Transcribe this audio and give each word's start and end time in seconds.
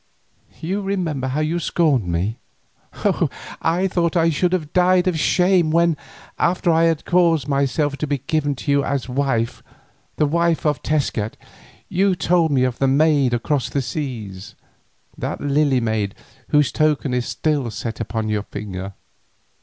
You 0.59 0.81
remember 0.81 1.27
how 1.27 1.41
you 1.41 1.59
scorned 1.59 2.07
me—oh! 2.07 3.29
I 3.61 3.87
thought 3.87 4.17
I 4.17 4.31
should 4.31 4.51
have 4.51 4.73
died 4.73 5.07
of 5.07 5.19
shame 5.19 5.69
when, 5.69 5.95
after 6.39 6.71
I 6.71 6.85
had 6.85 7.05
caused 7.05 7.47
myself 7.47 7.97
to 7.97 8.07
be 8.07 8.17
given 8.17 8.55
to 8.55 8.71
you 8.71 8.83
as 8.83 9.07
wife, 9.07 9.61
the 10.15 10.25
wife 10.25 10.65
of 10.65 10.81
Tezcat, 10.81 11.35
you 11.87 12.15
told 12.15 12.49
me 12.49 12.63
of 12.63 12.79
the 12.79 12.87
maid 12.87 13.35
across 13.35 13.69
the 13.69 13.83
seas, 13.83 14.55
that 15.19 15.39
Lily 15.39 15.79
maid 15.79 16.15
whose 16.47 16.71
token 16.71 17.13
is 17.13 17.27
still 17.27 17.69
set 17.69 17.99
upon 17.99 18.27
your 18.27 18.41
finger. 18.49 18.95